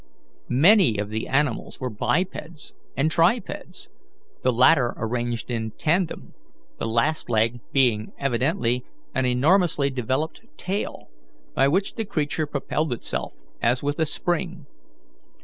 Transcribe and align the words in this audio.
Many 0.49 0.97
of 0.97 1.09
the 1.09 1.27
animals 1.27 1.79
were 1.79 1.91
bipeds 1.91 2.73
and 2.97 3.11
tripeds, 3.11 3.87
the 4.41 4.51
latter 4.51 4.95
arranged 4.97 5.51
in 5.51 5.73
tandem, 5.77 6.33
the 6.79 6.87
last 6.87 7.29
leg 7.29 7.59
being 7.71 8.11
evidently 8.17 8.83
an 9.13 9.27
enormously 9.27 9.91
developed 9.91 10.41
tail, 10.57 11.11
by 11.53 11.67
which 11.67 11.93
the 11.93 12.05
creature 12.05 12.47
propelled 12.47 12.91
itself 12.91 13.33
as 13.61 13.83
with 13.83 13.99
a 13.99 14.07
spring. 14.07 14.65